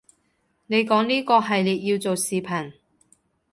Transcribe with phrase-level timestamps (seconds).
[0.65, 2.73] 你講呢個系列要做視頻